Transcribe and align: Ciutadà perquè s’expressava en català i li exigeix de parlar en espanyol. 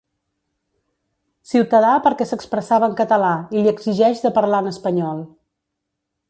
Ciutadà 1.51 1.91
perquè 2.07 2.27
s’expressava 2.29 2.89
en 2.93 2.97
català 3.03 3.29
i 3.59 3.63
li 3.67 3.73
exigeix 3.75 4.25
de 4.25 4.33
parlar 4.39 4.63
en 4.67 4.73
espanyol. 4.75 5.23